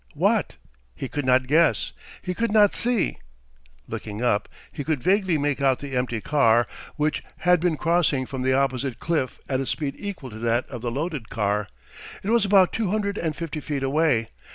What? 0.15 0.55
He 0.95 1.07
could 1.07 1.27
not 1.27 1.45
guess; 1.45 1.91
he 2.23 2.33
could 2.33 2.51
not 2.51 2.73
see. 2.75 3.19
Looking 3.87 4.23
up, 4.23 4.49
he 4.71 4.83
could 4.83 5.03
vaguely 5.03 5.37
make 5.37 5.61
out 5.61 5.77
the 5.77 5.95
empty 5.95 6.19
car, 6.21 6.65
which 6.95 7.21
had 7.45 7.59
been 7.59 7.77
crossing 7.77 8.25
from 8.25 8.41
the 8.41 8.53
opposite 8.55 8.97
cliff 8.99 9.39
at 9.47 9.59
a 9.59 9.67
speed 9.67 9.93
equal 9.99 10.31
to 10.31 10.39
that 10.39 10.67
of 10.69 10.81
the 10.81 10.89
loaded 10.89 11.29
car. 11.29 11.67
It 12.23 12.31
was 12.31 12.45
about 12.45 12.73
two 12.73 12.89
hundred 12.89 13.19
and 13.19 13.35
fifty 13.35 13.59
feet 13.59 13.83
away. 13.83 14.29